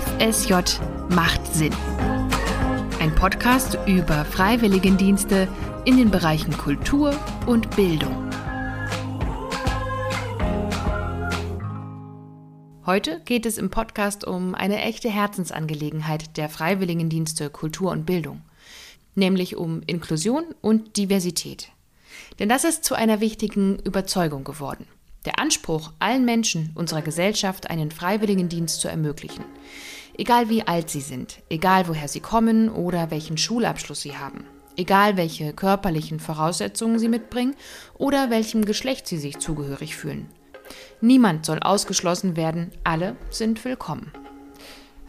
FSJ 0.00 0.54
macht 1.10 1.46
Sinn. 1.52 1.74
Ein 3.00 3.14
Podcast 3.14 3.76
über 3.86 4.24
Freiwilligendienste 4.24 5.46
in 5.84 5.98
den 5.98 6.10
Bereichen 6.10 6.56
Kultur 6.56 7.14
und 7.46 7.76
Bildung. 7.76 8.30
Heute 12.86 13.20
geht 13.26 13.44
es 13.44 13.58
im 13.58 13.68
Podcast 13.68 14.26
um 14.26 14.54
eine 14.54 14.80
echte 14.80 15.10
Herzensangelegenheit 15.10 16.38
der 16.38 16.48
Freiwilligendienste 16.48 17.50
Kultur 17.50 17.90
und 17.90 18.06
Bildung, 18.06 18.40
nämlich 19.14 19.56
um 19.56 19.82
Inklusion 19.86 20.44
und 20.62 20.96
Diversität. 20.96 21.72
Denn 22.38 22.48
das 22.48 22.64
ist 22.64 22.84
zu 22.84 22.94
einer 22.94 23.20
wichtigen 23.20 23.78
Überzeugung 23.80 24.44
geworden. 24.44 24.86
Der 25.26 25.38
Anspruch, 25.38 25.92
allen 25.98 26.24
Menschen 26.24 26.70
unserer 26.74 27.02
Gesellschaft 27.02 27.68
einen 27.68 27.90
Freiwilligendienst 27.90 28.80
zu 28.80 28.88
ermöglichen. 28.88 29.44
Egal 30.20 30.50
wie 30.50 30.66
alt 30.66 30.90
sie 30.90 31.00
sind, 31.00 31.38
egal 31.48 31.88
woher 31.88 32.06
sie 32.06 32.20
kommen 32.20 32.68
oder 32.68 33.10
welchen 33.10 33.38
Schulabschluss 33.38 34.02
sie 34.02 34.18
haben, 34.18 34.44
egal 34.76 35.16
welche 35.16 35.54
körperlichen 35.54 36.20
Voraussetzungen 36.20 36.98
sie 36.98 37.08
mitbringen 37.08 37.56
oder 37.94 38.28
welchem 38.28 38.66
Geschlecht 38.66 39.06
sie 39.06 39.16
sich 39.16 39.38
zugehörig 39.38 39.96
fühlen. 39.96 40.28
Niemand 41.00 41.46
soll 41.46 41.58
ausgeschlossen 41.60 42.36
werden, 42.36 42.70
alle 42.84 43.16
sind 43.30 43.64
willkommen. 43.64 44.12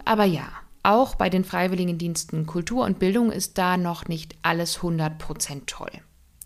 Aber 0.05 0.23
ja, 0.23 0.47
auch 0.81 1.15
bei 1.15 1.29
den 1.29 1.43
Freiwilligendiensten 1.43 2.45
Kultur 2.45 2.85
und 2.85 2.97
Bildung 2.97 3.33
ist 3.33 3.57
da 3.57 3.75
noch 3.75 4.07
nicht 4.07 4.35
alles 4.43 4.79
100% 4.79 5.63
toll. 5.65 5.91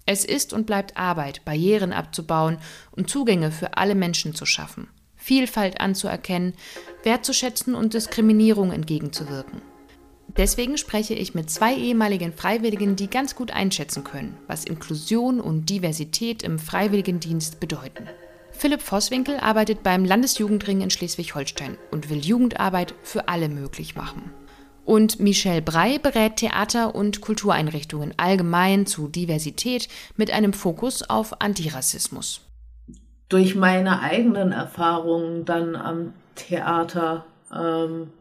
Es 0.07 0.25
ist 0.25 0.53
und 0.53 0.65
bleibt 0.65 0.97
Arbeit, 0.97 1.45
Barrieren 1.45 1.93
abzubauen 1.93 2.57
und 2.89 3.11
Zugänge 3.11 3.51
für 3.51 3.77
alle 3.77 3.93
Menschen 3.93 4.33
zu 4.33 4.47
schaffen, 4.47 4.87
Vielfalt 5.25 5.81
anzuerkennen, 5.81 6.53
wertzuschätzen 7.01 7.73
und 7.73 7.95
Diskriminierung 7.95 8.71
entgegenzuwirken. 8.71 9.63
Deswegen 10.37 10.77
spreche 10.77 11.15
ich 11.15 11.33
mit 11.33 11.49
zwei 11.49 11.75
ehemaligen 11.75 12.31
Freiwilligen, 12.31 12.95
die 12.95 13.09
ganz 13.09 13.33
gut 13.33 13.49
einschätzen 13.49 14.03
können, 14.03 14.37
was 14.45 14.65
Inklusion 14.65 15.39
und 15.39 15.67
Diversität 15.67 16.43
im 16.43 16.59
Freiwilligendienst 16.59 17.59
bedeuten. 17.59 18.07
Philipp 18.51 18.83
Vosswinkel 18.83 19.37
arbeitet 19.37 19.81
beim 19.81 20.05
Landesjugendring 20.05 20.81
in 20.81 20.91
Schleswig-Holstein 20.91 21.79
und 21.89 22.11
will 22.11 22.19
Jugendarbeit 22.19 22.93
für 23.01 23.27
alle 23.27 23.49
möglich 23.49 23.95
machen. 23.95 24.31
Und 24.85 25.19
Michelle 25.19 25.63
Brey 25.63 25.97
berät 25.97 26.35
Theater- 26.35 26.93
und 26.93 27.21
Kultureinrichtungen 27.21 28.13
allgemein 28.17 28.85
zu 28.85 29.07
Diversität 29.07 29.87
mit 30.17 30.29
einem 30.29 30.53
Fokus 30.53 31.01
auf 31.01 31.41
Antirassismus. 31.41 32.44
Durch 33.35 33.53
meine 33.53 33.99
eigenen 33.99 34.53
Erfahrungen 34.53 35.43
dann 35.43 35.75
am 35.75 36.13
Theater, 36.35 37.25
ähm, 37.53 38.13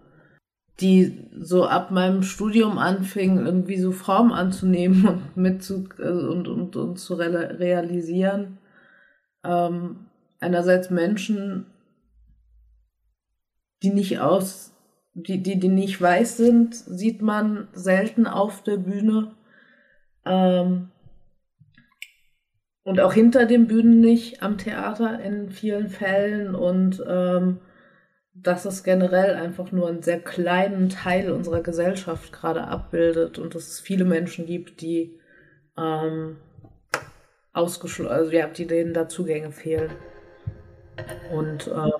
die 0.81 1.29
so 1.39 1.67
ab 1.67 1.93
meinem 1.93 2.25
Studium 2.25 2.79
anfingen, 2.79 3.47
irgendwie 3.47 3.79
so 3.79 3.93
Form 3.93 4.33
anzunehmen 4.33 5.06
und 5.06 5.37
mit 5.37 5.62
zu, 5.62 5.89
äh, 6.01 6.11
und, 6.11 6.48
und, 6.48 6.75
und 6.75 6.98
zu 6.98 7.15
realisieren, 7.15 8.59
ähm, 9.45 10.06
einerseits 10.41 10.91
Menschen, 10.91 11.67
die 13.84 13.91
nicht 13.91 14.19
aus, 14.19 14.73
die, 15.12 15.41
die, 15.41 15.61
die 15.61 15.69
nicht 15.69 16.03
weiß 16.03 16.39
sind, 16.39 16.75
sieht 16.75 17.23
man 17.23 17.69
selten 17.73 18.27
auf 18.27 18.65
der 18.65 18.78
Bühne. 18.78 19.31
Ähm, 20.25 20.91
und 22.85 23.01
auch 23.01 23.15
hinter 23.15 23.47
den 23.47 23.67
Bühnen 23.67 24.01
nicht 24.01 24.43
am 24.43 24.59
Theater 24.59 25.19
in 25.21 25.51
vielen 25.51 25.89
Fällen. 25.89 26.55
Und 26.55 27.03
ähm, 27.09 27.61
dass 28.35 28.65
es 28.67 28.85
generell 28.85 29.35
einfach 29.35 29.73
nur 29.73 29.89
einen 29.89 30.03
sehr 30.03 30.21
kleinen 30.21 30.91
Teil 30.91 31.31
unserer 31.31 31.62
Gesellschaft 31.62 32.33
gerade 32.33 32.65
abbildet 32.65 33.39
und 33.39 33.55
dass 33.55 33.69
es 33.69 33.81
viele 33.81 34.05
Menschen 34.05 34.45
gibt, 34.47 34.81
die 34.81 35.19
ähm, 35.78 36.37
ausgeschlossen, 37.53 38.12
also 38.12 38.31
ja, 38.33 38.47
die 38.49 38.67
denen 38.67 38.93
da 38.93 39.09
Zugänge 39.09 39.50
fehlen. 39.50 39.91
Und 41.33 41.69
ähm, 41.69 41.93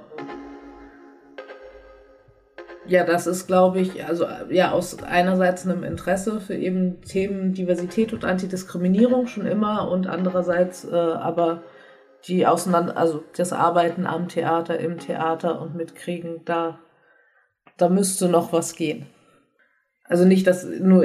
ja, 2.87 3.05
das 3.05 3.27
ist, 3.27 3.47
glaube 3.47 3.81
ich, 3.81 4.05
also 4.05 4.27
ja, 4.51 4.73
aus 4.73 5.03
einerseits 5.03 5.67
einem 5.67 5.85
Interesse 5.85 6.41
für 6.41 6.55
eben 6.55 7.01
Themen 7.03 7.53
Diversität 7.53 8.13
und 8.13 8.25
Antidiskriminierung 8.25 9.27
schon 9.27 9.47
immer 9.47 9.91
und 9.91 10.07
andererseits 10.07 10.85
äh, 10.85 10.95
aber 10.95 11.63
die 12.27 12.47
Auseinander, 12.47 12.97
also 12.97 13.23
das 13.37 13.53
Arbeiten 13.53 14.07
am 14.07 14.29
Theater, 14.29 14.79
im 14.79 14.99
Theater 14.99 15.61
und 15.61 15.75
mitkriegen, 15.75 16.43
da, 16.45 16.79
da 17.77 17.89
müsste 17.89 18.29
noch 18.29 18.53
was 18.53 18.77
gehen. 18.77 19.07
Also 20.05 20.25
nicht, 20.25 20.47
dass 20.47 20.65
nur 20.65 21.05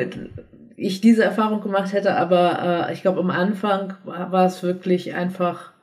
ich 0.75 1.01
diese 1.01 1.23
Erfahrung 1.23 1.62
gemacht 1.62 1.94
hätte, 1.94 2.16
aber 2.16 2.88
äh, 2.89 2.94
ich 2.94 3.01
glaube, 3.01 3.19
am 3.19 3.31
Anfang 3.31 3.95
war 4.06 4.45
es 4.45 4.63
wirklich 4.63 5.13
einfach 5.13 5.73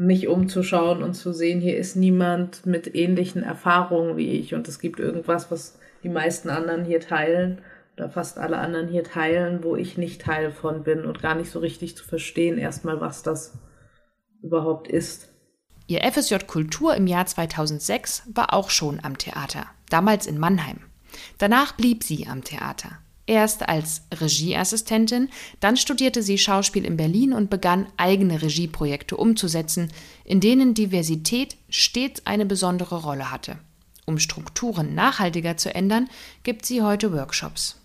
mich 0.00 0.28
umzuschauen 0.28 1.02
und 1.02 1.12
zu 1.12 1.34
sehen, 1.34 1.60
hier 1.60 1.76
ist 1.76 1.94
niemand 1.94 2.64
mit 2.64 2.94
ähnlichen 2.94 3.42
Erfahrungen 3.42 4.16
wie 4.16 4.30
ich 4.30 4.54
und 4.54 4.66
es 4.66 4.78
gibt 4.78 4.98
irgendwas, 4.98 5.50
was 5.50 5.78
die 6.02 6.08
meisten 6.08 6.48
anderen 6.48 6.86
hier 6.86 7.00
teilen 7.00 7.60
oder 7.96 8.08
fast 8.08 8.38
alle 8.38 8.56
anderen 8.56 8.88
hier 8.88 9.04
teilen, 9.04 9.62
wo 9.62 9.76
ich 9.76 9.98
nicht 9.98 10.22
Teil 10.22 10.52
von 10.52 10.84
bin 10.84 11.04
und 11.04 11.20
gar 11.20 11.34
nicht 11.34 11.50
so 11.50 11.58
richtig 11.58 11.98
zu 11.98 12.04
verstehen 12.04 12.56
erstmal, 12.56 13.02
was 13.02 13.22
das 13.22 13.58
überhaupt 14.42 14.88
ist. 14.88 15.28
Ihr 15.86 16.00
FSJ 16.10 16.36
Kultur 16.46 16.94
im 16.94 17.06
Jahr 17.06 17.26
2006 17.26 18.22
war 18.32 18.54
auch 18.54 18.70
schon 18.70 19.00
am 19.02 19.18
Theater, 19.18 19.66
damals 19.90 20.26
in 20.26 20.38
Mannheim. 20.38 20.78
Danach 21.36 21.76
blieb 21.76 22.04
sie 22.04 22.26
am 22.26 22.42
Theater. 22.42 23.00
Erst 23.26 23.68
als 23.68 24.02
Regieassistentin, 24.20 25.28
dann 25.60 25.76
studierte 25.76 26.22
sie 26.22 26.38
Schauspiel 26.38 26.84
in 26.84 26.96
Berlin 26.96 27.32
und 27.32 27.50
begann 27.50 27.86
eigene 27.96 28.42
Regieprojekte 28.42 29.16
umzusetzen, 29.16 29.88
in 30.24 30.40
denen 30.40 30.74
Diversität 30.74 31.56
stets 31.68 32.22
eine 32.26 32.46
besondere 32.46 33.02
Rolle 33.02 33.30
hatte. 33.30 33.58
Um 34.06 34.18
Strukturen 34.18 34.94
nachhaltiger 34.94 35.56
zu 35.56 35.72
ändern, 35.72 36.08
gibt 36.42 36.66
sie 36.66 36.82
heute 36.82 37.12
Workshops. 37.12 37.80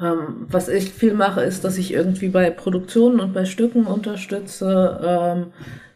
Ähm, 0.00 0.46
was 0.48 0.68
ich 0.68 0.90
viel 0.90 1.12
mache, 1.12 1.42
ist, 1.42 1.64
dass 1.64 1.76
ich 1.76 1.92
irgendwie 1.92 2.28
bei 2.28 2.50
Produktionen 2.50 3.20
und 3.20 3.34
bei 3.34 3.44
Stücken 3.44 3.86
unterstütze, 3.86 5.00
ähm, 5.04 5.52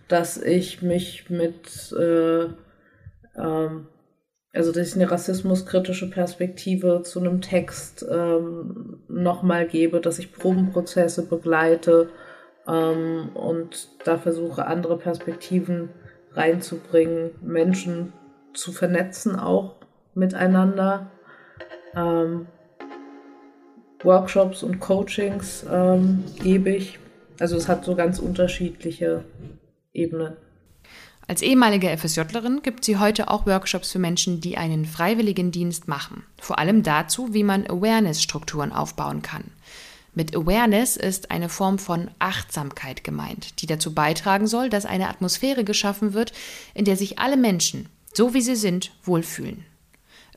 dass 0.09 0.37
ich 0.37 0.83
mich 0.83 1.31
mit 1.31 1.93
äh, 1.93 2.45
ähm, 3.37 3.87
also 4.55 4.71
dass 4.73 4.89
ich 4.89 4.95
eine 4.95 5.11
rassismuskritische 5.11 6.09
Perspektive 6.09 7.03
zu 7.03 7.21
einem 7.21 7.41
Text 7.41 8.07
ähm, 8.09 8.99
nochmal 9.09 9.67
gebe, 9.67 10.01
dass 10.01 10.19
ich 10.19 10.33
Probenprozesse 10.33 11.27
begleite 11.27 12.11
ähm, 12.67 13.31
und 13.35 13.89
da 14.05 14.17
versuche, 14.17 14.67
andere 14.67 14.97
Perspektiven 14.97 15.91
reinzubringen, 16.33 17.33
Menschen 17.43 18.13
zu 18.55 18.73
vernetzen 18.73 19.37
auch 19.37 19.77
miteinander. 20.15 21.11
Ähm, 21.97 22.47
Workshops 24.05 24.63
und 24.63 24.81
Coachings 24.81 25.67
ähm, 25.71 26.25
gebe 26.43 26.71
ich. 26.71 26.99
Also 27.41 27.57
es 27.57 27.69
hat 27.69 27.85
so 27.85 27.97
ganz 27.97 28.21
unterschiedliche 28.21 29.25
Ebenen. 29.93 30.37
Als 31.27 31.41
ehemalige 31.41 31.97
FSJlerin 31.97 32.61
gibt 32.63 32.85
sie 32.85 32.99
heute 32.99 33.31
auch 33.31 33.47
Workshops 33.47 33.93
für 33.93 33.99
Menschen, 33.99 34.41
die 34.41 34.59
einen 34.59 34.85
Freiwilligendienst 34.85 35.89
machen. 35.89 36.25
Vor 36.39 36.59
allem 36.59 36.83
dazu, 36.83 37.33
wie 37.33 37.45
man 37.45 37.67
Awareness-Strukturen 37.67 38.73
aufbauen 38.73 39.23
kann. 39.23 39.45
Mit 40.13 40.37
Awareness 40.37 40.97
ist 40.97 41.31
eine 41.31 41.49
Form 41.49 41.79
von 41.79 42.11
Achtsamkeit 42.19 43.03
gemeint, 43.03 43.61
die 43.63 43.67
dazu 43.67 43.95
beitragen 43.95 44.47
soll, 44.47 44.69
dass 44.69 44.87
eine 44.87 45.09
Atmosphäre 45.09 45.65
geschaffen 45.65 46.13
wird, 46.13 46.33
in 46.75 46.85
der 46.85 46.97
sich 46.97 47.19
alle 47.19 47.37
Menschen, 47.37 47.89
so 48.13 48.35
wie 48.35 48.43
sie 48.43 48.55
sind, 48.55 48.93
wohlfühlen. 49.03 49.65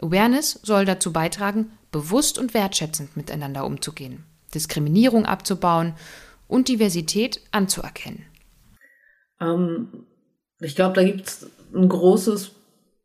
Awareness 0.01 0.59
soll 0.63 0.85
dazu 0.85 1.11
beitragen, 1.11 1.71
bewusst 1.91 2.39
und 2.39 2.53
wertschätzend 2.53 3.15
miteinander 3.17 3.65
umzugehen, 3.65 4.23
Diskriminierung 4.53 5.25
abzubauen 5.25 5.93
und 6.47 6.69
Diversität 6.69 7.41
anzuerkennen. 7.51 8.25
Ähm, 9.39 10.07
ich 10.59 10.75
glaube, 10.75 10.95
da 10.95 11.03
gibt 11.03 11.27
es 11.27 11.49
ein 11.73 11.87
großes 11.87 12.55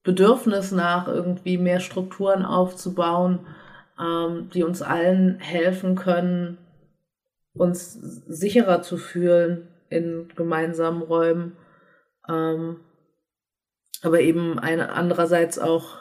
Bedürfnis 0.03 0.73
nach, 0.73 1.07
irgendwie 1.07 1.59
mehr 1.59 1.81
Strukturen 1.81 2.45
aufzubauen, 2.45 3.41
ähm, 4.01 4.51
die 4.53 4.65
uns 4.65 4.83
allen 4.83 5.39
helfen 5.39 5.95
können, 5.95 6.59
uns 7.55 7.93
sicherer 7.93 8.83
zu 8.83 8.97
fühlen 8.97 9.69
in 9.91 10.29
gemeinsamen 10.35 11.03
Räumen. 11.03 11.57
Ähm, 12.29 12.81
aber 14.03 14.21
eben 14.21 14.59
eine, 14.59 14.93
andererseits 14.93 15.59
auch 15.59 15.99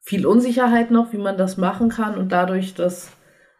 viel 0.00 0.26
Unsicherheit 0.26 0.90
noch, 0.90 1.12
wie 1.12 1.18
man 1.18 1.36
das 1.36 1.56
machen 1.56 1.90
kann 1.90 2.16
und 2.16 2.32
dadurch, 2.32 2.74
dass 2.74 3.12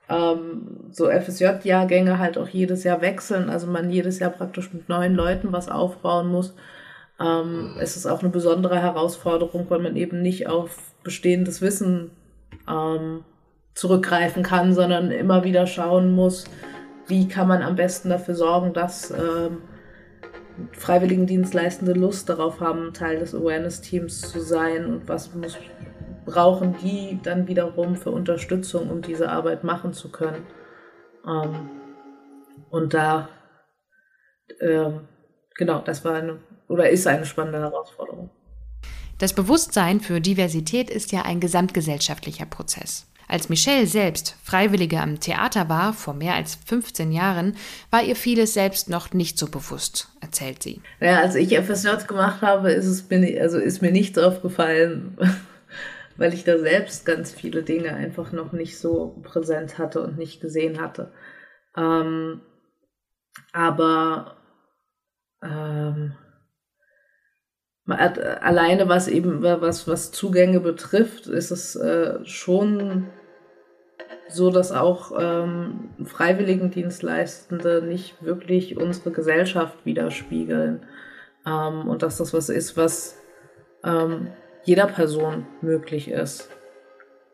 ähm, 0.08 0.88
so 0.90 1.08
FSJ-Jahrgänge 1.08 2.19
halt 2.19 2.38
auch 2.38 2.49
jedes 2.49 2.82
Jahr 2.82 3.00
wechseln, 3.00 3.50
also 3.50 3.67
man 3.67 3.90
jedes 3.90 4.19
Jahr 4.19 4.31
praktisch 4.31 4.72
mit 4.72 4.88
neuen 4.88 5.14
Leuten 5.14 5.52
was 5.52 5.69
aufbauen 5.69 6.28
muss, 6.28 6.55
ähm, 7.20 7.76
es 7.78 7.96
ist 7.96 8.06
auch 8.06 8.20
eine 8.20 8.31
besondere 8.31 8.81
Herausforderung, 8.81 9.67
weil 9.69 9.81
man 9.81 9.96
eben 9.96 10.22
nicht 10.22 10.49
auf 10.49 10.94
bestehendes 11.02 11.61
Wissen 11.61 12.11
ähm, 12.69 13.25
zurückgreifen 13.75 14.43
kann, 14.43 14.75
sondern 14.75 15.11
immer 15.11 15.44
wieder 15.44 15.67
schauen 15.67 16.12
muss, 16.12 16.44
wie 17.06 17.28
kann 17.28 17.49
man 17.49 17.62
am 17.62 17.76
besten 17.76 18.08
dafür 18.08 18.34
sorgen, 18.34 18.72
dass 18.72 19.11
ähm, 19.11 19.58
Freiwilligendienstleistende 20.72 21.93
Lust 21.93 22.28
darauf 22.28 22.61
haben, 22.61 22.93
Teil 22.93 23.19
des 23.19 23.34
Awareness-Teams 23.34 24.20
zu 24.20 24.40
sein 24.40 24.87
und 24.87 25.08
was 25.08 25.34
muss, 25.34 25.58
brauchen 26.25 26.76
die 26.82 27.19
dann 27.22 27.49
wiederum 27.49 27.96
für 27.96 28.11
Unterstützung, 28.11 28.90
um 28.90 29.02
diese 29.02 29.31
Arbeit 29.31 29.64
machen 29.64 29.93
zu 29.93 30.11
können. 30.11 30.46
Ähm, 31.26 31.70
und 32.70 32.94
da, 32.94 33.28
äh, 34.58 34.90
genau, 35.56 35.81
das 35.81 36.05
war 36.05 36.14
eine 36.14 36.38
oder 36.70 36.88
ist 36.88 37.06
eine 37.06 37.26
spannende 37.26 37.58
Herausforderung. 37.58 38.31
Das 39.19 39.34
Bewusstsein 39.34 40.00
für 40.00 40.20
Diversität 40.20 40.88
ist 40.88 41.12
ja 41.12 41.22
ein 41.22 41.40
gesamtgesellschaftlicher 41.40 42.46
Prozess. 42.46 43.06
Als 43.28 43.49
Michelle 43.49 43.87
selbst 43.87 44.37
Freiwillige 44.43 45.00
am 45.00 45.20
Theater 45.20 45.69
war, 45.69 45.93
vor 45.93 46.14
mehr 46.14 46.34
als 46.34 46.56
15 46.67 47.12
Jahren, 47.12 47.56
war 47.90 48.02
ihr 48.02 48.17
vieles 48.17 48.55
selbst 48.55 48.88
noch 48.88 49.12
nicht 49.12 49.38
so 49.38 49.49
bewusst, 49.49 50.08
erzählt 50.20 50.62
sie. 50.62 50.81
Ja, 51.00 51.20
als 51.20 51.34
ich 51.34 51.56
FSJ 51.56 52.06
gemacht 52.08 52.40
habe, 52.40 52.72
ist, 52.72 52.87
es 52.87 53.08
mir, 53.11 53.40
also 53.43 53.58
ist 53.58 53.82
mir 53.82 53.93
nichts 53.93 54.19
aufgefallen, 54.19 55.17
weil 56.17 56.34
ich 56.34 56.44
da 56.44 56.58
selbst 56.58 57.05
ganz 57.05 57.31
viele 57.31 57.62
Dinge 57.62 57.94
einfach 57.94 58.32
noch 58.32 58.52
nicht 58.52 58.78
so 58.78 59.20
präsent 59.22 59.78
hatte 59.78 60.02
und 60.02 60.19
nicht 60.19 60.40
gesehen 60.40 60.81
hatte. 60.81 61.12
Ähm, 61.76 62.40
aber 63.52 64.37
ähm, 65.43 66.14
alleine 67.93 68.89
was 68.89 69.09
eben 69.09 69.43
was 69.43 69.89
was 69.89 70.13
Zugänge 70.13 70.61
betrifft, 70.61 71.27
ist 71.27 71.51
es 71.51 71.77
äh, 71.77 72.25
schon 72.25 73.09
so 74.33 74.51
dass 74.51 74.73
auch 74.73 75.13
ähm, 75.19 75.91
Freiwilligendienstleistende 76.05 77.83
nicht 77.83 78.23
wirklich 78.25 78.77
unsere 78.77 79.11
Gesellschaft 79.11 79.85
widerspiegeln. 79.85 80.87
Ähm, 81.47 81.89
und 81.89 82.03
dass 82.03 82.19
das 82.19 82.33
was 82.33 82.49
ist, 82.49 82.77
was 82.77 83.19
ähm, 83.85 84.29
jeder 84.63 84.87
Person 84.87 85.47
möglich 85.63 86.11
ist. 86.11 86.49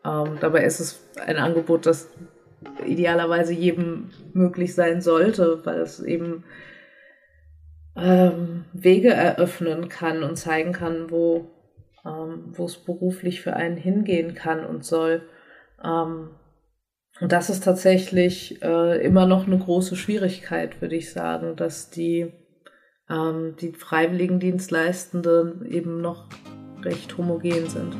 Ähm, 0.04 0.38
dabei 0.40 0.64
ist 0.64 0.80
es 0.80 1.00
ein 1.24 1.36
Angebot, 1.36 1.86
das 1.86 2.10
idealerweise 2.84 3.52
jedem 3.52 4.10
möglich 4.32 4.74
sein 4.74 5.00
sollte, 5.00 5.60
weil 5.64 5.80
es 5.80 6.02
eben 6.02 6.44
ähm, 7.96 8.64
Wege 8.72 9.12
eröffnen 9.12 9.88
kann 9.88 10.22
und 10.22 10.36
zeigen 10.36 10.72
kann, 10.72 11.10
wo 11.10 11.50
ähm, 12.04 12.52
es 12.58 12.76
beruflich 12.76 13.40
für 13.40 13.54
einen 13.54 13.76
hingehen 13.76 14.34
kann 14.34 14.64
und 14.64 14.84
soll. 14.84 15.22
Ähm, 15.82 16.30
und 17.20 17.32
das 17.32 17.48
ist 17.48 17.64
tatsächlich 17.64 18.62
äh, 18.62 19.02
immer 19.04 19.26
noch 19.26 19.46
eine 19.46 19.58
große 19.58 19.96
Schwierigkeit, 19.96 20.80
würde 20.82 20.96
ich 20.96 21.12
sagen, 21.12 21.56
dass 21.56 21.90
die, 21.90 22.32
ähm, 23.08 23.56
die 23.60 23.72
Freiwilligendienstleistenden 23.72 25.64
eben 25.64 26.02
noch 26.02 26.28
recht 26.82 27.16
homogen 27.16 27.68
sind. 27.68 27.96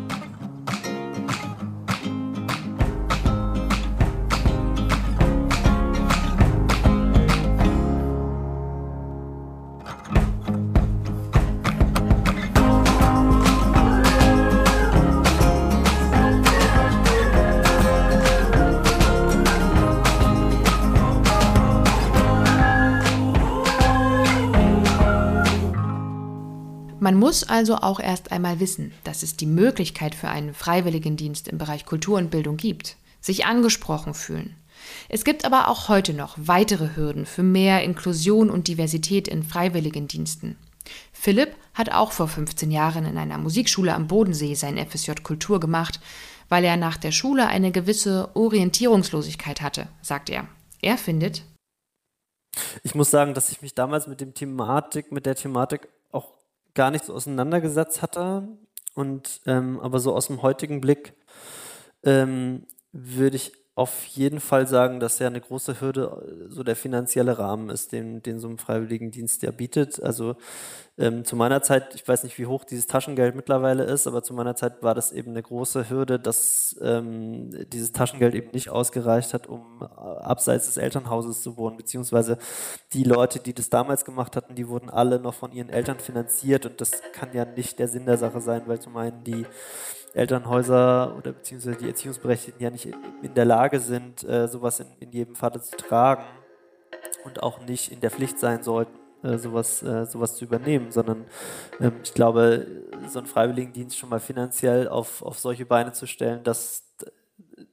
Man 27.07 27.15
muss 27.15 27.45
also 27.45 27.77
auch 27.77 28.01
erst 28.01 28.33
einmal 28.33 28.59
wissen, 28.59 28.93
dass 29.05 29.23
es 29.23 29.37
die 29.37 29.47
Möglichkeit 29.47 30.17
für 30.17 30.27
einen 30.27 30.53
Freiwilligendienst 30.53 31.47
im 31.47 31.57
Bereich 31.57 31.87
Kultur 31.87 32.19
und 32.19 32.33
Bildung 32.33 32.57
gibt, 32.57 32.97
sich 33.21 33.47
angesprochen 33.47 34.13
fühlen. 34.13 34.57
Es 35.09 35.25
gibt 35.25 35.45
aber 35.45 35.69
auch 35.69 35.89
heute 35.89 36.15
noch 36.15 36.35
weitere 36.37 36.97
Hürden 36.97 37.25
für 37.25 37.45
mehr 37.45 37.85
Inklusion 37.85 38.51
und 38.51 38.67
Diversität 38.67 39.29
in 39.29 39.45
Freiwilligendiensten. 39.45 40.57
Philipp 41.13 41.55
hat 41.75 41.93
auch 41.93 42.11
vor 42.11 42.27
15 42.27 42.73
Jahren 42.73 43.07
in 43.07 43.19
einer 43.19 43.39
Musikschule 43.39 43.95
am 43.95 44.09
Bodensee 44.09 44.55
sein 44.55 44.77
FSJ 44.77 45.13
Kultur 45.23 45.61
gemacht, 45.61 46.01
weil 46.49 46.65
er 46.65 46.77
nach 46.77 46.97
der 46.97 47.13
Schule 47.13 47.47
eine 47.47 47.71
gewisse 47.71 48.35
Orientierungslosigkeit 48.35 49.61
hatte, 49.61 49.87
sagt 50.03 50.29
er. 50.29 50.49
Er 50.83 50.99
findet, 50.99 51.45
ich 52.83 52.95
muss 52.95 53.11
sagen, 53.11 53.35
dass 53.35 53.53
ich 53.53 53.63
mich 53.63 53.75
damals 53.75 54.07
mit 54.07 54.21
dem 54.21 54.35
Thematik, 54.35 55.13
mit 55.13 55.27
der 55.27 55.37
Thematik 55.37 55.89
gar 56.77 56.93
nicht 56.93 57.05
so 57.05 57.15
auseinandergesetzt 57.15 58.03
hatte. 58.03 58.47
Und 58.95 59.41
ähm, 59.47 59.81
aber 59.81 59.99
so 59.99 60.15
aus 60.15 60.29
dem 60.29 60.43
heutigen 60.43 60.81
Blick 60.81 61.15
ähm, 62.05 62.67
würde 62.93 63.37
ich 63.37 63.53
auf 63.75 64.07
jeden 64.07 64.41
Fall 64.41 64.67
sagen, 64.67 65.01
dass 65.01 65.19
ja 65.19 65.27
eine 65.27 65.41
große 65.41 65.81
Hürde 65.81 66.47
äh, 66.49 66.51
so 66.51 66.63
der 66.63 66.77
finanzielle 66.77 67.39
Rahmen 67.39 67.69
ist, 67.69 67.93
den, 67.93 68.23
den 68.23 68.39
so 68.39 68.49
ein 68.49 68.57
Freiwilligendienst 68.59 69.43
ja 69.43 69.51
bietet. 69.51 70.03
Also 70.03 70.37
ähm, 70.99 71.25
zu 71.27 71.37
meiner 71.37 71.63
Zeit, 71.63 71.95
ich 71.95 72.09
weiß 72.09 72.25
nicht, 72.25 72.39
wie 72.39 72.47
hoch 72.47 72.65
dieses 72.65 72.87
Taschengeld 72.87 73.35
mittlerweile 73.35 73.85
ist, 73.85 74.07
aber 74.07 74.23
zu 74.23 74.33
meiner 74.33 74.57
Zeit 74.57 74.83
war 74.83 74.95
das 74.95 75.13
eben 75.13 75.33
eine 75.33 75.43
große 75.43 75.91
Hürde, 75.91 76.19
dass 76.19 76.75
ähm, 76.81 77.51
dieses 77.71 77.93
Taschengeld 77.93 78.35
eben 78.35 78.51
nicht 78.53 78.71
ausgereicht 78.71 79.35
hat, 79.35 79.47
um 79.47 79.83
äh, 79.83 79.85
abseits 79.85 80.67
des 80.67 80.79
Elternhauses 80.79 81.43
zu 81.43 81.59
wohnen, 81.59 81.77
beziehungsweise 81.77 82.39
die 82.95 83.05
Leute, 83.05 83.41
die 83.41 83.53
das 83.53 83.69
damals 83.69 84.07
gemacht 84.07 84.37
hatten, 84.37 84.55
die 84.55 84.69
wurden 84.69 84.89
alle 84.89 85.21
noch 85.21 85.35
von 85.35 85.53
ihren 85.53 85.69
Eltern 85.69 85.99
finanziert 85.99 86.65
und 86.65 86.81
das 86.81 86.93
kann 87.13 87.29
ja 87.35 87.45
nicht 87.45 87.79
der 87.79 87.89
Sinn 87.89 88.07
der 88.07 88.17
Sache 88.17 88.41
sein, 88.41 88.63
weil 88.65 88.81
zum 88.81 88.97
einen 88.97 89.23
die 89.23 89.45
Elternhäuser 90.15 91.15
oder 91.19 91.33
beziehungsweise 91.33 91.77
die 91.77 91.89
Erziehungsberechtigten 91.89 92.63
ja 92.63 92.71
nicht 92.71 92.89
in 93.23 93.35
der 93.35 93.45
Lage 93.45 93.81
sind, 93.81 94.25
äh, 94.25 94.49
sowas 94.49 94.81
in, 94.81 94.87
in 95.01 95.13
jedem 95.13 95.35
Vater 95.35 95.61
zu 95.61 95.77
tragen 95.77 96.25
und 97.27 97.43
auch 97.43 97.61
nicht 97.67 97.93
in 97.93 98.01
der 98.01 98.11
Pflicht 98.11 98.39
sein 98.39 98.63
sollten, 98.63 98.97
äh, 99.23 99.39
sowas, 99.39 99.83
äh, 99.83 100.07
sowas 100.07 100.37
zu 100.37 100.45
übernehmen, 100.45 100.91
sondern 100.93 101.25
ähm, 101.81 101.95
ich 102.03 102.15
glaube, 102.15 102.67
so 103.09 103.19
einen 103.19 103.29
Freiwilligendienst 103.29 103.97
schon 103.97 104.11
mal 104.11 104.21
finanziell 104.21 104.89
auf, 104.89 105.23
auf 105.23 105.39
solche 105.39 105.67
Beine 105.67 105.93
zu 105.93 106.07
stellen, 106.07 106.43
dass 106.45 106.85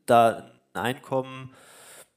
da 0.05 0.49
ein 0.73 0.81
Einkommen 0.81 1.53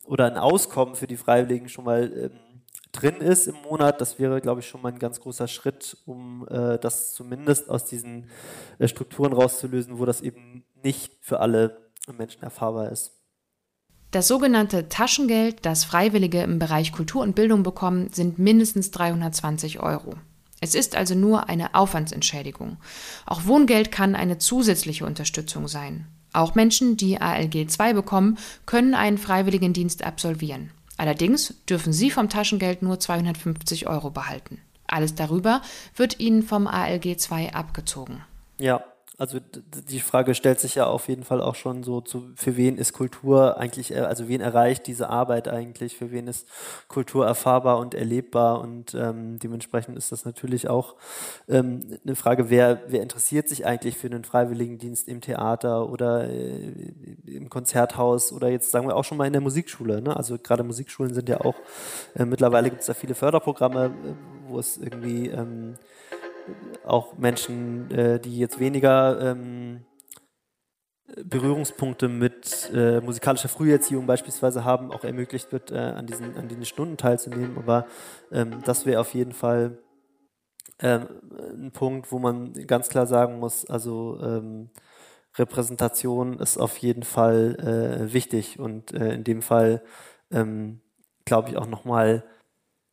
oder 0.04 0.26
ein 0.26 0.38
Auskommen 0.38 0.94
für 0.94 1.06
die 1.06 1.16
Freiwilligen 1.16 1.68
schon 1.68 1.84
mal 1.84 2.12
ähm, 2.12 2.62
drin 2.92 3.16
ist 3.16 3.46
im 3.46 3.56
Monat, 3.62 4.00
das 4.00 4.18
wäre, 4.18 4.40
glaube 4.40 4.60
ich, 4.60 4.68
schon 4.68 4.80
mal 4.82 4.92
ein 4.92 4.98
ganz 4.98 5.20
großer 5.20 5.48
Schritt, 5.48 5.96
um 6.06 6.46
äh, 6.48 6.78
das 6.78 7.12
zumindest 7.12 7.68
aus 7.68 7.84
diesen 7.84 8.30
äh, 8.78 8.88
Strukturen 8.88 9.32
rauszulösen, 9.32 9.98
wo 9.98 10.04
das 10.04 10.20
eben 10.22 10.64
nicht 10.82 11.12
für 11.20 11.40
alle 11.40 11.90
Menschen 12.16 12.42
erfahrbar 12.42 12.90
ist. 12.90 13.12
Das 14.10 14.28
sogenannte 14.28 14.88
Taschengeld, 14.88 15.66
das 15.66 15.84
Freiwillige 15.84 16.42
im 16.42 16.58
Bereich 16.58 16.92
Kultur 16.92 17.22
und 17.22 17.34
Bildung 17.34 17.62
bekommen, 17.62 18.08
sind 18.12 18.38
mindestens 18.38 18.90
320 18.92 19.80
Euro. 19.80 20.14
Es 20.60 20.75
ist 20.75 20.96
also 20.96 21.14
nur 21.14 21.48
eine 21.48 21.75
Aufwandsentschädigung. 21.75 22.78
Auch 23.26 23.44
Wohngeld 23.44 23.92
kann 23.92 24.14
eine 24.14 24.38
zusätzliche 24.38 25.04
Unterstützung 25.04 25.68
sein. 25.68 26.06
Auch 26.32 26.54
Menschen, 26.54 26.96
die 26.96 27.20
ALG 27.20 27.68
2 27.68 27.92
bekommen, 27.92 28.38
können 28.64 28.94
einen 28.94 29.18
Freiwilligendienst 29.18 30.04
absolvieren. 30.04 30.70
Allerdings 30.96 31.54
dürfen 31.68 31.92
Sie 31.92 32.10
vom 32.10 32.28
Taschengeld 32.28 32.82
nur 32.82 32.98
250 32.98 33.86
Euro 33.86 34.10
behalten. 34.10 34.60
Alles 34.86 35.14
darüber 35.14 35.60
wird 35.94 36.20
Ihnen 36.20 36.42
vom 36.42 36.66
ALG 36.66 37.18
2 37.18 37.54
abgezogen. 37.54 38.22
Ja, 38.58 38.82
also 39.18 39.38
die 39.88 40.00
Frage 40.00 40.35
stellt 40.35 40.61
sich 40.61 40.75
ja 40.75 40.87
auf 40.87 41.08
jeden 41.08 41.25
Fall 41.25 41.40
auch 41.40 41.54
schon 41.54 41.82
so 41.82 42.02
zu, 42.02 42.32
für 42.37 42.56
wen 42.58 42.76
ist 42.76 42.92
Kultur 42.92 43.56
eigentlich, 43.56 43.90
äh, 43.92 44.00
also 44.00 44.28
wen 44.28 44.42
erreicht 44.42 44.87
diese 44.87 45.08
Arbeit 45.08 45.49
eigentlich, 45.49 45.96
für 45.96 46.11
wen 46.11 46.28
ist 46.28 46.46
Kultur 46.88 47.26
erfahrbar 47.26 47.78
und 47.78 47.94
erlebbar 47.94 48.61
und 48.61 48.94
ähm, 48.94 49.38
dementsprechend 49.38 49.96
ist 49.96 50.12
das 50.12 50.26
natürlich 50.26 50.68
auch 50.68 50.96
ähm, 51.49 51.99
eine 52.04 52.14
Frage, 52.14 52.50
wer, 52.50 52.82
wer 52.88 53.02
interessiert 53.02 53.49
sich 53.49 53.64
eigentlich 53.64 53.96
für 53.96 54.08
einen 54.08 54.25
Freiwilligendienst 54.25 55.08
im 55.08 55.23
Theater 55.23 55.88
oder 55.88 56.28
äh, 56.28 56.73
im 57.26 57.49
Konzerthaus 57.49 58.32
oder 58.32 58.49
jetzt 58.49 58.70
sagen 58.70 58.87
wir 58.87 58.96
auch 58.96 59.04
schon 59.04 59.16
mal 59.16 59.26
in 59.26 59.32
der 59.32 59.42
Musikschule, 59.42 60.02
ne? 60.02 60.14
also 60.14 60.37
gerade 60.37 60.62
Musikschulen 60.62 61.14
sind 61.14 61.30
ja 61.30 61.40
auch, 61.40 61.56
äh, 62.16 62.26
mittlerweile 62.26 62.68
gibt 62.68 62.82
es 62.82 62.87
da 62.87 62.92
viele 62.94 63.14
Förderprogramme, 63.14 63.87
äh, 63.87 63.90
wo 64.49 64.58
es 64.58 64.76
irgendwie 64.76 65.28
ähm, 65.28 65.76
auch 66.84 67.16
Menschen, 67.18 67.90
äh, 67.90 68.20
die 68.20 68.38
jetzt 68.38 68.58
weniger 68.60 69.20
ähm, 69.20 69.84
Berührungspunkte 71.24 72.08
mit 72.08 72.70
äh, 72.74 73.00
musikalischer 73.00 73.48
Früherziehung 73.48 74.06
beispielsweise 74.06 74.64
haben, 74.64 74.90
auch 74.90 75.04
ermöglicht 75.04 75.52
wird, 75.52 75.70
äh, 75.70 75.76
an, 75.76 76.06
diesen, 76.06 76.36
an 76.36 76.48
diesen 76.48 76.64
Stunden 76.64 76.96
teilzunehmen. 76.96 77.56
Aber 77.56 77.86
ähm, 78.32 78.62
das 78.64 78.86
wäre 78.86 79.00
auf 79.00 79.14
jeden 79.14 79.32
Fall 79.32 79.78
ähm, 80.80 81.06
ein 81.38 81.70
Punkt, 81.72 82.12
wo 82.12 82.18
man 82.18 82.52
ganz 82.66 82.88
klar 82.88 83.06
sagen 83.06 83.38
muss, 83.38 83.64
also 83.64 84.18
ähm, 84.20 84.70
Repräsentation 85.36 86.38
ist 86.38 86.58
auf 86.58 86.76
jeden 86.78 87.02
Fall 87.02 87.56
äh, 88.08 88.12
wichtig 88.12 88.58
und 88.58 88.92
äh, 88.92 89.14
in 89.14 89.24
dem 89.24 89.42
Fall 89.42 89.82
ähm, 90.30 90.80
glaube 91.24 91.50
ich 91.50 91.56
auch 91.56 91.66
nochmal, 91.66 92.24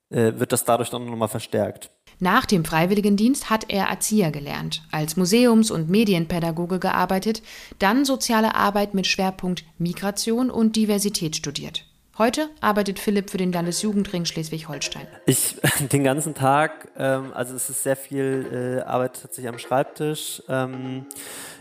äh, 0.10 0.33
wird 0.36 0.51
das 0.51 0.65
dadurch 0.65 0.89
dann 0.89 1.05
nochmal 1.05 1.29
verstärkt. 1.29 1.89
Nach 2.24 2.46
dem 2.46 2.63
Freiwilligendienst 2.63 3.50
hat 3.50 3.65
er 3.68 3.88
Erzieher 3.88 4.32
gelernt, 4.32 4.82
als 4.94 5.18
Museums- 5.18 5.72
und 5.72 5.89
Medienpädagoge 5.89 6.80
gearbeitet, 6.80 7.44
dann 7.80 8.06
soziale 8.06 8.56
Arbeit 8.56 8.94
mit 8.94 9.08
Schwerpunkt 9.08 9.65
Migration 9.77 10.50
und 10.50 10.77
Diversität 10.77 11.36
studiert. 11.36 11.86
Heute 12.18 12.48
arbeitet 12.62 13.00
Philipp 13.00 13.30
für 13.30 13.36
den 13.36 13.51
Landesjugendring 13.51 14.24
Schleswig-Holstein. 14.24 15.06
Ich 15.25 15.58
den 15.92 16.06
ganzen 16.06 16.34
Tag, 16.34 16.94
ähm, 16.96 17.34
also 17.34 17.56
es 17.56 17.70
ist 17.70 17.84
sehr 17.84 17.98
viel 17.98 18.80
äh, 18.80 18.84
Arbeit 18.84 19.22
tatsächlich 19.22 19.50
am 19.50 19.60
Schreibtisch. 19.60 20.42
Ähm, 20.48 21.08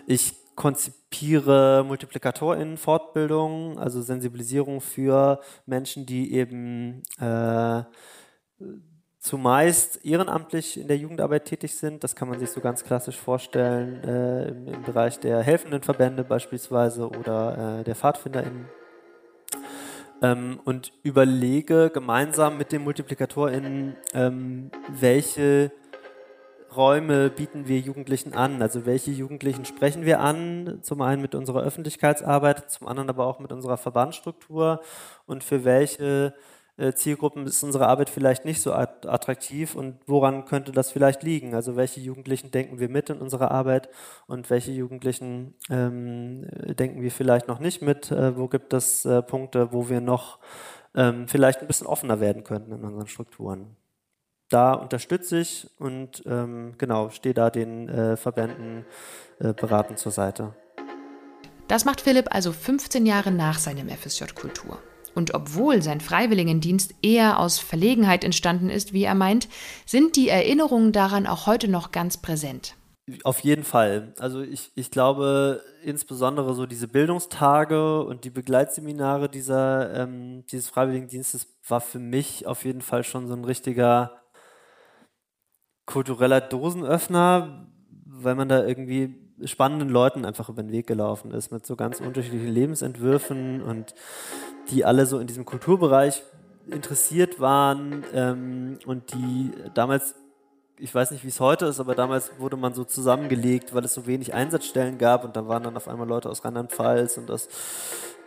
ich 0.07 0.33
konzipiere 0.55 1.85
MultiplikatorInnen-Fortbildungen, 1.89 3.79
also 3.79 4.01
Sensibilisierung 4.01 4.81
für 4.81 5.41
Menschen, 5.67 6.07
die 6.07 6.33
eben 6.35 7.03
äh, 7.19 7.83
zumeist 9.23 10.05
ehrenamtlich 10.05 10.81
in 10.81 10.89
der 10.89 10.97
Jugendarbeit 10.97 11.45
tätig 11.45 11.77
sind. 11.77 12.03
Das 12.03 12.17
kann 12.17 12.29
man 12.29 12.41
sich 12.41 12.51
so 12.51 12.61
ganz 12.61 12.83
klassisch 12.83 13.17
vorstellen 13.17 14.03
äh, 14.03 14.49
im, 14.49 14.67
im, 14.67 14.83
Bereich 14.83 15.21
der 15.21 15.41
helfenden 15.43 15.81
Verbände 15.83 16.25
beispielsweise 16.25 17.09
oder 17.09 17.79
äh, 17.81 17.85
der 17.85 17.95
PfadfinderInnen 17.95 18.67
ähm, 20.23 20.59
und 20.65 20.93
überlege 21.05 21.91
gemeinsam 21.91 22.59
mit 22.59 22.73
den 22.73 22.83
MultiplikatorInnen, 22.83 23.97
ähm, 24.13 24.73
welche 24.89 25.71
Räume 26.75 27.31
bieten 27.31 27.69
wir 27.69 27.79
Jugendlichen 27.79 28.35
an? 28.35 28.61
Also 28.61 28.87
welche 28.87 29.13
Jugendlichen 29.13 29.65
sprechen 29.67 30.05
wir 30.05 30.19
an? 30.19 30.81
Zum 30.83 31.01
einen 31.01 31.23
mit 31.23 31.37
unserer 31.37 31.63
Öffentlichkeitsarbeit, 31.63 32.73
zum 32.73 32.89
anderen 32.89 33.09
aber 33.09 33.27
auch 33.27 33.39
mit 33.39 33.53
unserer 33.53 33.77
Verbandsstruktur 33.77 34.81
und 35.27 35.45
für 35.45 35.65
welche 35.65 36.35
Zielgruppen 36.91 37.47
ist 37.47 37.63
unsere 37.63 37.87
Arbeit 37.87 38.11
vielleicht 38.11 38.45
nicht 38.45 38.61
so 38.61 38.73
attraktiv 38.73 39.75
und 39.75 39.99
woran 40.07 40.45
könnte 40.45 40.73
das 40.73 40.91
vielleicht 40.91 41.23
liegen? 41.23 41.55
Also 41.55 41.77
welche 41.77 42.01
Jugendlichen 42.01 42.51
denken 42.51 42.81
wir 42.81 42.89
mit 42.89 43.11
in 43.11 43.19
unserer 43.19 43.51
Arbeit 43.51 43.89
und 44.27 44.51
welche 44.51 44.73
Jugendlichen 44.73 45.55
ähm, 45.71 46.47
denken 46.79 47.03
wir 47.03 47.11
vielleicht 47.11 47.49
noch 47.49 47.61
nicht 47.61 47.83
mit? 47.83 48.11
Äh, 48.11 48.37
wo 48.37 48.49
gibt 48.49 48.73
es 48.73 49.05
äh, 49.05 49.23
Punkte, 49.23 49.73
wo 49.73 49.89
wir 49.89 50.01
noch 50.01 50.39
ähm, 50.95 51.29
vielleicht 51.29 51.61
ein 51.61 51.67
bisschen 51.67 51.87
offener 51.87 52.21
werden 52.21 52.45
könnten 52.45 52.73
in 52.73 52.85
unseren 52.85 53.07
Strukturen? 53.07 53.77
Da 54.49 54.75
unterstütze 54.75 55.39
ich 55.39 55.71
und 55.79 56.23
ähm, 56.27 56.75
genau 56.77 57.09
stehe 57.09 57.35
da 57.35 57.49
den 57.49 57.89
äh, 57.89 58.17
Verbänden 58.17 58.85
äh, 59.39 59.55
beratend 59.55 59.99
zur 59.99 60.13
Seite. 60.13 60.55
Das 61.69 61.87
macht 61.87 62.03
Philipp 62.03 62.35
also 62.35 62.53
15 62.53 63.07
Jahre 63.07 63.31
nach 63.31 63.59
seinem 63.59 63.89
FSJ 63.89 64.25
Kultur. 64.35 64.79
Und 65.15 65.35
obwohl 65.35 65.83
sein 65.83 66.01
Freiwilligendienst 66.01 66.95
eher 67.03 67.39
aus 67.39 67.59
Verlegenheit 67.59 68.25
entstanden 68.25 68.71
ist, 68.71 68.93
wie 68.93 69.05
er 69.05 69.15
meint, 69.15 69.49
sind 69.87 70.17
die 70.17 70.29
Erinnerungen 70.29 70.93
daran 70.93 71.27
auch 71.27 71.47
heute 71.47 71.69
noch 71.69 71.93
ganz 71.93 72.17
präsent. 72.17 72.75
Auf 73.25 73.41
jeden 73.41 73.65
Fall. 73.65 74.15
Also 74.19 74.43
ich, 74.43 74.71
ich 74.77 74.91
glaube, 74.91 75.61
insbesondere 75.83 76.55
so 76.55 76.67
diese 76.67 76.87
Bildungstage 76.87 78.05
und 78.05 78.25
die 78.25 78.31
Begleitseminare 78.31 79.29
dieser, 79.29 79.93
ähm, 79.95 80.45
dieses 80.47 80.69
Freiwilligendienstes 80.69 81.49
war 81.67 81.81
für 81.81 81.99
mich 81.99 82.47
auf 82.47 82.65
jeden 82.65 82.81
Fall 82.81 83.03
schon 83.03 83.27
so 83.27 83.35
ein 83.35 83.45
richtiger 83.45 84.23
kultureller 85.85 86.41
Dosenöffner, 86.41 87.67
weil 88.07 88.37
man 88.37 88.49
da 88.49 88.65
irgendwie 88.65 89.19
spannenden 89.45 89.89
Leuten 89.89 90.25
einfach 90.25 90.49
über 90.49 90.63
den 90.63 90.71
Weg 90.71 90.87
gelaufen 90.87 91.33
ist, 91.33 91.51
mit 91.51 91.67
so 91.67 91.75
ganz 91.75 92.01
unterschiedlichen 92.01 92.53
Lebensentwürfen 92.53 93.63
und 93.63 93.95
die 94.71 94.85
alle 94.85 95.07
so 95.07 95.19
in 95.19 95.27
diesem 95.27 95.45
Kulturbereich 95.45 96.23
interessiert 96.71 97.41
waren 97.41 98.05
ähm, 98.15 98.79
und 98.87 99.13
die 99.13 99.51
damals, 99.75 100.15
ich 100.79 100.95
weiß 100.95 101.11
nicht, 101.11 101.25
wie 101.25 101.29
es 101.29 101.41
heute 101.41 101.67
ist, 101.67 101.81
aber 101.81 101.95
damals 101.95 102.33
wurde 102.39 102.57
man 102.57 102.75
so 102.75 102.85
zusammengelegt, 102.85 103.75
weil 103.75 103.85
es 103.85 103.95
so 103.95 104.07
wenig 104.07 104.35
Einsatzstellen 104.35 104.99
gab 104.99 105.25
und 105.25 105.37
da 105.37 105.49
waren 105.49 105.63
dann 105.63 105.77
auf 105.77 105.89
einmal 105.89 106.09
Leute 106.09 106.31
aus 106.31 106.45
Rheinland-Pfalz 106.45 107.19
und 107.19 107.31
aus 107.31 107.49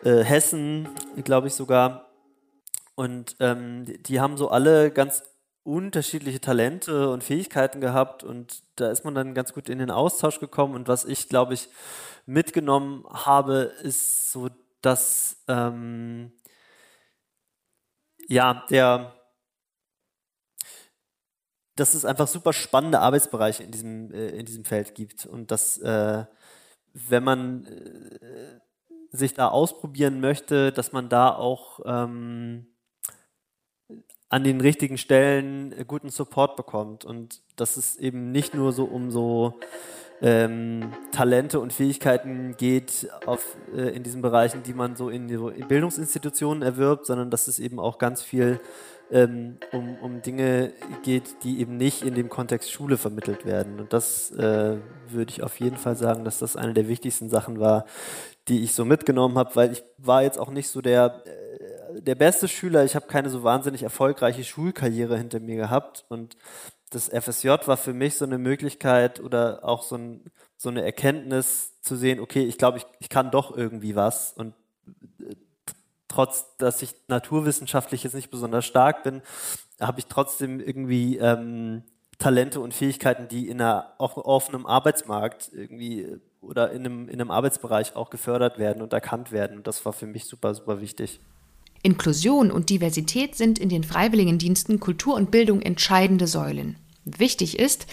äh, 0.04 0.24
Hessen, 0.24 0.90
glaube 1.24 1.48
ich 1.48 1.54
sogar. 1.54 2.10
Und 2.96 3.36
ähm, 3.40 3.86
die, 3.86 4.02
die 4.02 4.20
haben 4.20 4.38
so 4.38 4.50
alle 4.50 4.92
ganz 4.92 5.24
unterschiedliche 5.64 6.40
Talente 6.40 7.10
und 7.10 7.24
Fähigkeiten 7.24 7.82
gehabt 7.82 8.24
und 8.24 8.62
da 8.76 8.92
ist 8.92 9.04
man 9.04 9.16
dann 9.16 9.34
ganz 9.34 9.52
gut 9.52 9.68
in 9.68 9.80
den 9.80 9.90
Austausch 9.90 10.40
gekommen 10.40 10.76
und 10.76 10.88
was 10.88 11.06
ich, 11.06 11.28
glaube 11.28 11.56
ich, 11.56 11.70
mitgenommen 12.28 13.04
habe, 13.10 13.72
ist 13.82 14.32
so, 14.32 14.50
dass 14.86 15.44
ähm, 15.48 16.32
ja, 18.28 18.66
der 18.70 19.14
dass 21.78 21.94
es 21.94 22.06
einfach 22.06 22.28
super 22.30 22.54
spannende 22.54 23.02
Arbeitsbereiche 23.02 23.62
in 23.64 23.72
diesem, 23.72 24.14
äh, 24.14 24.30
in 24.30 24.46
diesem 24.46 24.64
Feld 24.64 24.96
gibt 24.96 25.26
und 25.26 25.52
dass 25.52 25.78
äh, 25.80 26.26
wenn 26.94 27.24
man 27.24 27.66
äh, 27.66 28.60
sich 29.12 29.34
da 29.34 29.50
ausprobieren 29.50 30.22
möchte, 30.22 30.72
dass 30.72 30.94
man 30.94 31.10
da 31.10 31.36
auch 31.36 31.82
ähm, 31.86 32.68
an 34.30 34.44
den 34.44 34.62
richtigen 34.62 34.98
Stellen 34.98 35.72
äh, 35.72 35.86
guten 35.86 36.10
Support 36.10 36.56
bekommt. 36.56 37.06
Und 37.06 37.42
dass 37.56 37.78
es 37.78 37.98
eben 37.98 38.32
nicht 38.32 38.54
nur 38.54 38.72
so 38.72 38.86
um 38.86 39.12
so 39.12 39.60
ähm, 40.22 40.94
Talente 41.12 41.60
und 41.60 41.74
Fähigkeiten 41.74 42.56
geht 42.58 43.10
auf, 43.26 43.58
äh, 43.76 43.96
in 43.96 44.04
diesen 44.04 44.22
Bereichen, 44.22 44.64
die 44.64 44.74
man 44.74 44.96
so 44.96 45.10
in, 45.10 45.28
in, 45.30 45.68
Bildungsinstitutionen 45.68 46.64
erwirbt, 46.64 47.06
sondern 47.06 47.30
dass 47.30 47.48
es 47.48 47.60
eben 47.60 47.80
auch 47.80 47.98
ganz 47.98 48.22
viel 48.22 48.60
ähm, 49.12 49.58
um, 49.72 49.98
um 50.00 50.22
Dinge 50.22 50.72
geht, 51.04 51.44
die 51.44 51.60
eben 51.60 51.78
nicht 51.78 52.02
in 52.02 52.16
dem 52.16 52.30
Kontext 52.30 52.72
Schule 52.72 52.98
vermittelt 52.98 53.46
werden. 53.46 53.80
Und 53.80 53.94
das 53.94 54.32
äh, 54.32 54.78
würde 55.10 55.32
ich 55.32 55.44
auf 55.44 55.60
jeden 55.60 55.78
Fall 55.78 55.96
sagen, 55.96 56.24
dass 56.24 56.40
das 56.40 56.56
eine 56.56 56.74
der 56.74 56.88
wichtigsten 56.88 57.30
Sachen 57.30 57.60
war, 57.60 57.86
die 58.48 58.64
ich 58.64 58.74
so 58.74 58.86
mitgenommen 58.86 59.38
habe, 59.38 59.56
weil 59.56 59.72
ich 59.74 59.84
war 59.98 60.24
jetzt 60.24 60.40
auch 60.40 60.50
nicht 60.50 60.70
so 60.70 60.82
der 60.82 61.24
äh, 61.26 61.66
der 62.02 62.16
beste 62.16 62.48
Schüler, 62.48 62.84
ich 62.84 62.96
habe 62.96 63.08
keine 63.08 63.30
so 63.30 63.44
wahnsinnig 63.44 63.84
erfolgreiche 63.84 64.44
Schulkarriere 64.44 65.18
hinter 65.18 65.40
mir 65.40 65.56
gehabt 65.56 66.06
und 66.10 66.36
das 66.96 67.10
FSJ 67.10 67.50
war 67.66 67.78
für 67.78 67.94
mich 67.94 68.16
so 68.16 68.26
eine 68.26 68.38
Möglichkeit 68.38 69.20
oder 69.20 69.60
auch 69.64 69.84
so, 69.84 69.98
ein, 69.98 70.22
so 70.58 70.70
eine 70.70 70.82
Erkenntnis 70.82 71.74
zu 71.82 71.96
sehen, 71.96 72.20
okay, 72.20 72.44
ich 72.44 72.58
glaube, 72.58 72.78
ich, 72.78 72.86
ich 73.00 73.10
kann 73.10 73.32
doch 73.32 73.56
irgendwie 73.56 73.96
was 73.96 74.32
und 74.34 74.54
äh, 75.20 75.36
trotz, 76.08 76.56
dass 76.58 76.82
ich 76.82 76.96
naturwissenschaftlich 77.08 78.04
jetzt 78.04 78.14
nicht 78.14 78.32
besonders 78.32 78.66
stark 78.66 79.04
bin, 79.04 79.22
habe 79.80 80.00
ich 80.00 80.06
trotzdem 80.06 80.62
irgendwie 80.62 81.18
ähm, 81.18 81.84
Talente 82.18 82.62
und 82.62 82.74
Fähigkeiten, 82.74 83.28
die 83.28 83.50
in 83.50 83.60
einer 83.60 83.94
offenen 83.98 84.66
Arbeitsmarkt 84.66 85.52
irgendwie 85.54 86.04
äh, 86.04 86.20
oder 86.40 86.72
in 86.72 86.86
einem, 86.86 87.10
in 87.10 87.20
einem 87.20 87.32
Arbeitsbereich 87.32 87.96
auch 87.96 88.10
gefördert 88.10 88.58
werden 88.60 88.82
und 88.82 88.94
erkannt 88.94 89.32
werden. 89.32 89.58
Und 89.58 89.68
das 89.68 89.84
war 89.86 89.94
für 89.94 90.06
mich 90.06 90.26
super, 90.26 90.54
super 90.54 90.80
wichtig. 90.80 91.20
Inklusion 91.82 92.52
und 92.52 92.70
Diversität 92.70 93.36
sind 93.36 93.60
in 93.60 93.70
den 93.70 93.84
Freiwilligendiensten 93.84 94.80
Kultur 94.80 95.16
und 95.16 95.32
Bildung 95.32 95.62
entscheidende 95.62 96.28
Säulen. 96.28 96.78
Wichtig 97.06 97.60
ist, 97.60 97.88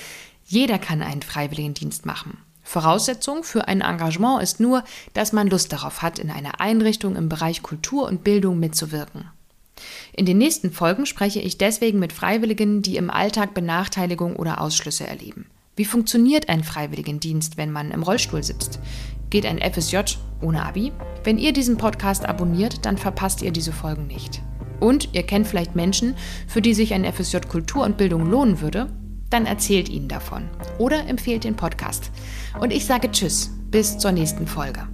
jeder 0.45 0.79
kann 0.79 1.03
einen 1.03 1.23
Freiwilligendienst 1.23 2.07
machen. 2.07 2.39
Voraussetzung 2.63 3.43
für 3.45 3.69
ein 3.69 3.81
Engagement 3.81 4.43
ist 4.43 4.61
nur, 4.61 4.85
dass 5.15 5.33
man 5.33 5.49
Lust 5.49 5.73
darauf 5.73 6.03
hat, 6.03 6.19
in 6.19 6.31
einer 6.31 6.61
Einrichtung 6.61 7.17
im 7.17 7.29
Bereich 7.29 7.63
Kultur 7.63 8.07
und 8.07 8.25
Bildung 8.25 8.59
mitzuwirken. 8.59 9.29
In 10.13 10.27
den 10.27 10.39
nächsten 10.39 10.71
Folgen 10.71 11.07
spreche 11.07 11.41
ich 11.41 11.59
deswegen 11.59 11.99
mit 11.99 12.13
Freiwilligen, 12.13 12.83
die 12.83 12.97
im 12.97 13.11
Alltag 13.11 13.55
Benachteiligung 13.55 14.37
oder 14.37 14.61
Ausschlüsse 14.61 15.07
erleben. 15.07 15.47
Wie 15.75 15.85
funktioniert 15.85 16.49
ein 16.49 16.65
Freiwilligendienst, 16.65 17.57
wenn 17.57 17.73
man 17.73 17.91
im 17.91 18.03
Rollstuhl 18.03 18.43
sitzt? 18.43 18.79
Geht 19.31 19.47
ein 19.47 19.59
FSJ 19.59 20.19
ohne 20.43 20.65
Abi? 20.65 20.93
Wenn 21.25 21.39
ihr 21.39 21.53
diesen 21.53 21.79
Podcast 21.79 22.27
abonniert, 22.27 22.85
dann 22.85 22.99
verpasst 22.99 23.43
ihr 23.43 23.51
diese 23.51 23.73
Folgen 23.73 24.07
nicht. 24.07 24.43
Und 24.81 25.15
ihr 25.15 25.23
kennt 25.23 25.47
vielleicht 25.47 25.75
Menschen, 25.75 26.15
für 26.47 26.61
die 26.61 26.75
sich 26.75 26.93
ein 26.93 27.11
FSJ 27.11 27.39
Kultur 27.49 27.85
und 27.85 27.97
Bildung 27.97 28.29
lohnen 28.31 28.61
würde, 28.61 28.89
dann 29.33 29.47
erzählt 29.47 29.89
ihnen 29.89 30.09
davon 30.09 30.49
oder 30.79 31.07
empfehlt 31.09 31.45
den 31.45 31.57
Podcast. 31.57 32.11
Und 32.61 32.73
ich 32.73 32.85
sage 32.85 33.11
Tschüss, 33.11 33.51
bis 33.71 33.99
zur 33.99 34.13
nächsten 34.13 34.47
Folge. 34.47 34.87